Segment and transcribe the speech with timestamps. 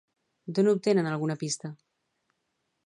[0.59, 1.73] D'on obtenen alguna pista?